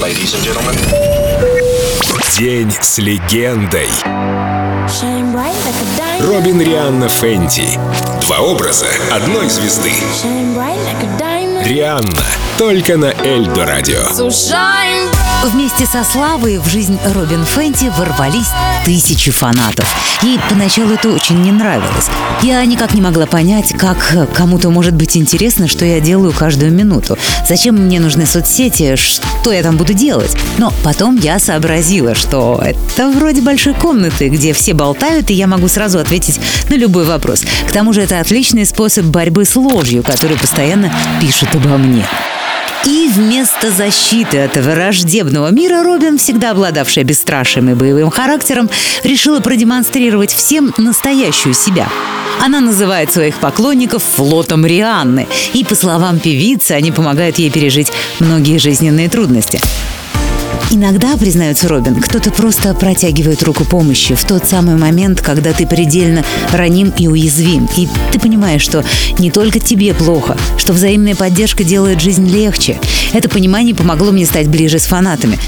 Ladies 0.00 0.34
and 0.34 0.44
gentlemen. 0.44 0.74
День 2.38 2.70
с 2.82 2.98
легендой. 2.98 3.88
Робин 6.20 6.60
Рианна 6.60 7.08
Фенти. 7.08 7.80
Два 8.26 8.40
образа 8.40 8.86
одной 9.10 9.48
звезды. 9.48 9.92
Рианна. 11.64 12.26
Только 12.58 12.98
на 12.98 13.12
Эльдо 13.24 13.64
Радио. 13.64 14.02
Вместе 15.44 15.86
со 15.86 16.02
Славой 16.02 16.58
в 16.58 16.66
жизнь 16.66 16.98
Робин 17.14 17.44
Фенти 17.44 17.92
ворвались 17.96 18.48
тысячи 18.84 19.30
фанатов. 19.30 19.86
Ей 20.22 20.40
поначалу 20.48 20.94
это 20.94 21.10
очень 21.10 21.40
не 21.42 21.52
нравилось. 21.52 22.08
Я 22.42 22.64
никак 22.64 22.94
не 22.94 23.00
могла 23.00 23.26
понять, 23.26 23.74
как 23.78 24.32
кому-то 24.32 24.70
может 24.70 24.94
быть 24.94 25.16
интересно, 25.16 25.68
что 25.68 25.84
я 25.84 26.00
делаю 26.00 26.32
каждую 26.32 26.72
минуту. 26.72 27.16
Зачем 27.46 27.76
мне 27.76 28.00
нужны 28.00 28.26
соцсети, 28.26 28.96
что 28.96 29.52
я 29.52 29.62
там 29.62 29.76
буду 29.76 29.92
делать? 29.92 30.36
Но 30.58 30.72
потом 30.82 31.16
я 31.16 31.38
сообразила, 31.38 32.14
что 32.14 32.60
это 32.64 33.08
вроде 33.10 33.42
большой 33.42 33.74
комнаты, 33.74 34.28
где 34.28 34.52
все 34.52 34.74
болтают, 34.74 35.30
и 35.30 35.34
я 35.34 35.46
могу 35.46 35.68
сразу 35.68 35.98
ответить 35.98 36.40
на 36.70 36.74
любой 36.74 37.04
вопрос. 37.04 37.44
К 37.68 37.72
тому 37.72 37.92
же 37.92 38.02
это 38.02 38.20
отличный 38.20 38.66
способ 38.66 39.06
борьбы 39.06 39.44
с 39.44 39.54
ложью, 39.54 40.02
которую 40.02 40.40
постоянно 40.40 40.92
пишут 41.20 41.54
обо 41.54 41.76
мне. 41.76 42.04
И 42.84 43.08
вместо 43.12 43.70
защиты 43.70 44.38
от 44.38 44.56
враждебного 44.56 45.50
мира 45.50 45.82
Робин, 45.82 46.18
всегда 46.18 46.52
обладавшая 46.52 47.04
бесстрашием 47.04 47.70
и 47.70 47.74
боевым 47.74 48.10
характером, 48.10 48.70
решила 49.02 49.40
продемонстрировать 49.40 50.32
всем 50.32 50.72
настоящую 50.76 51.54
себя. 51.54 51.88
Она 52.44 52.60
называет 52.60 53.12
своих 53.12 53.36
поклонников 53.38 54.02
флотом 54.02 54.66
Рианны, 54.66 55.26
и, 55.54 55.64
по 55.64 55.74
словам 55.74 56.20
певицы, 56.20 56.72
они 56.72 56.92
помогают 56.92 57.38
ей 57.38 57.50
пережить 57.50 57.90
многие 58.20 58.58
жизненные 58.58 59.08
трудности. 59.08 59.60
Иногда, 60.70 61.16
признается 61.16 61.68
Робин, 61.68 62.00
кто-то 62.00 62.32
просто 62.32 62.74
протягивает 62.74 63.42
руку 63.44 63.64
помощи 63.64 64.16
в 64.16 64.24
тот 64.24 64.46
самый 64.48 64.74
момент, 64.74 65.20
когда 65.20 65.52
ты 65.52 65.64
предельно 65.64 66.24
раним 66.52 66.92
и 66.96 67.06
уязвим. 67.06 67.68
И 67.76 67.88
ты 68.10 68.18
понимаешь, 68.18 68.62
что 68.62 68.84
не 69.18 69.30
только 69.30 69.60
тебе 69.60 69.94
плохо, 69.94 70.36
что 70.58 70.72
взаимная 70.72 71.14
поддержка 71.14 71.62
делает 71.62 72.00
жизнь 72.00 72.26
легче. 72.26 72.80
Это 73.12 73.28
понимание 73.28 73.74
помогло 73.76 74.10
мне 74.10 74.26
стать 74.26 74.48
ближе 74.48 74.80
с 74.80 74.86
фанатами. 74.86 75.38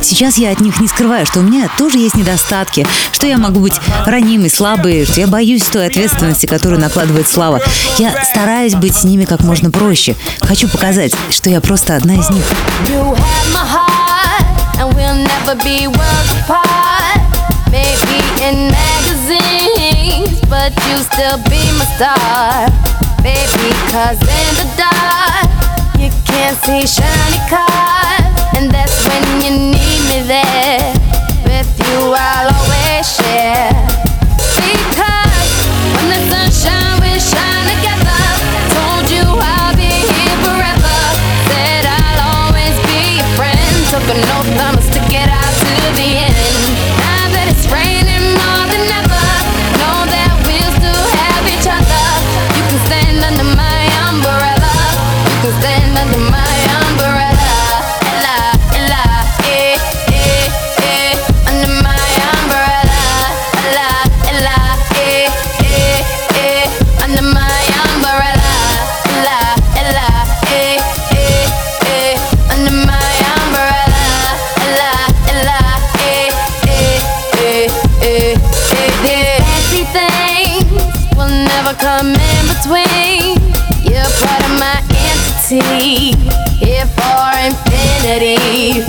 Сейчас 0.00 0.38
я 0.38 0.50
от 0.50 0.60
них 0.60 0.80
не 0.80 0.86
скрываю, 0.86 1.26
что 1.26 1.40
у 1.40 1.42
меня 1.42 1.68
тоже 1.76 1.98
есть 1.98 2.14
недостатки, 2.14 2.86
что 3.12 3.26
я 3.26 3.36
могу 3.36 3.60
быть 3.60 3.80
ранимой, 4.06 4.50
слабой, 4.50 5.04
что 5.04 5.20
я 5.20 5.26
боюсь 5.26 5.64
той 5.64 5.86
ответственности, 5.86 6.46
которую 6.46 6.80
накладывает 6.80 7.28
Слава. 7.28 7.60
Я 7.98 8.14
стараюсь 8.24 8.74
быть 8.74 8.94
с 8.94 9.04
ними 9.04 9.24
как 9.24 9.42
можно 9.42 9.70
проще. 9.70 10.14
Хочу 10.40 10.68
показать, 10.68 11.12
что 11.30 11.50
я 11.50 11.60
просто 11.60 11.96
одна 11.96 12.14
из 12.14 12.30
них. 12.30 12.44
Never 15.48 15.64
be 15.64 15.86
worlds 15.86 16.32
apart. 16.42 17.20
Maybe 17.70 18.18
in 18.44 18.70
magazines, 18.70 20.40
but 20.48 20.72
you 20.86 20.96
still 20.98 21.38
be 21.48 21.62
my 21.78 21.86
star. 21.96 22.68
Baby, 23.22 23.70
cause 23.88 24.20
in 24.20 24.50
the 24.60 24.68
dark, 24.76 25.48
you 25.98 26.10
can't 26.24 26.56
see 26.64 26.86
shiny 26.86 27.40
cars. 27.48 28.36
And 28.56 28.70
that's 28.70 29.06
when 29.08 29.42
you 29.42 29.72
need 29.72 30.00
me 30.08 30.22
there. 30.26 30.92
With 31.44 31.78
you, 31.78 32.14
I'll 32.14 32.52
always 32.54 33.16
share. 33.16 33.97
I'ma 44.10 44.80
stick 44.80 45.04
it 45.12 45.28
out 45.28 45.52
to 45.60 45.68
the 46.00 46.08
end. 46.24 46.32
Now 46.96 47.28
that 47.28 47.44
it's 47.52 47.68
raining 47.68 48.32
more 48.40 48.64
than 48.72 48.88
ever, 48.88 49.26
know 49.76 50.08
that 50.08 50.32
we'll 50.48 50.72
still 50.80 51.04
have 51.12 51.44
each 51.44 51.68
other. 51.68 52.04
You 52.56 52.62
can 52.72 52.80
stand 52.88 53.20
under 53.20 53.44
my 53.52 53.84
umbrella. 54.08 54.72
You 55.28 55.36
can 55.44 55.52
stand 55.60 55.92
under 55.92 56.24
my 56.24 56.56
umbrella. 56.88 57.52
Ella, 58.08 58.56
Ella, 58.80 59.04
eh, 59.44 59.76
eh, 59.76 60.48
eh. 60.88 61.12
Under 61.52 61.68
my 61.84 62.08
umbrella. 62.32 63.04
Ella, 63.60 63.92
Ella, 64.24 64.67
entity, 85.50 86.12
here 86.56 86.86
for 86.86 87.32
infinity. 87.40 88.82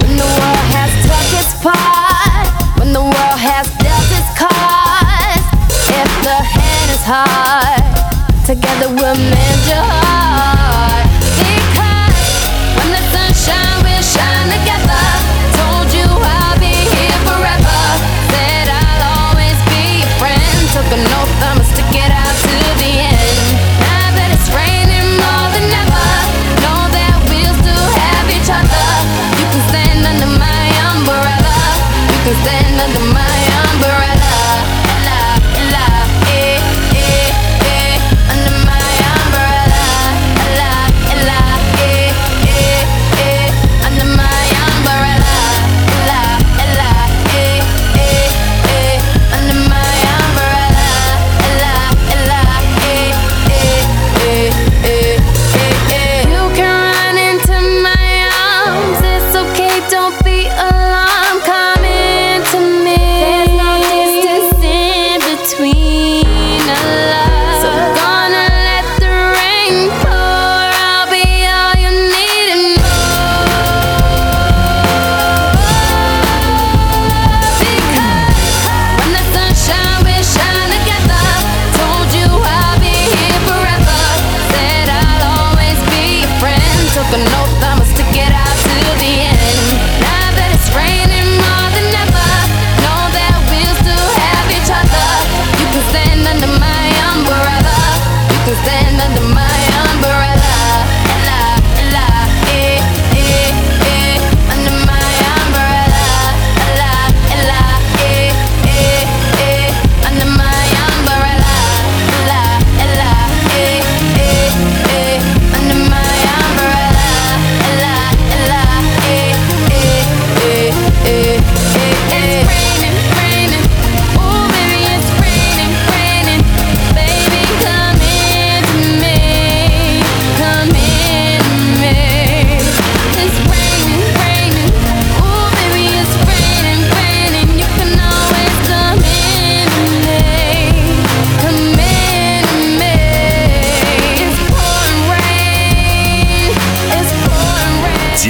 When 0.00 0.16
the 0.16 0.24
world 0.24 0.66
has 0.74 0.90
took 1.06 1.38
its 1.38 1.54
part, 1.62 2.78
when 2.78 2.92
the 2.92 3.00
world 3.00 3.38
has 3.38 3.66
dealt 3.78 4.10
its 4.10 4.30
cards, 4.38 5.46
if 5.88 6.10
the 6.24 6.42
hand 6.42 6.90
is 6.90 7.04
hard, 7.04 7.82
together 8.44 8.88
we'll 8.88 9.14
mend 9.14 9.68
your. 9.68 9.99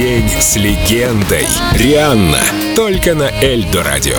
День 0.01 0.29
с 0.29 0.55
легендой. 0.55 1.45
Рианна. 1.73 2.41
Только 2.75 3.13
на 3.13 3.29
Эльдо 3.39 3.83
радио. 3.83 4.17